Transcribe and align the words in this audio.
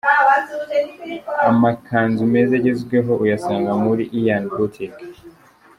Amakanzu 1.49 2.21
meza 2.33 2.53
agezweho 2.59 3.11
uyasanga 3.23 3.71
muri 3.83 4.03
Ian 4.19 4.43
Boutique. 4.55 5.03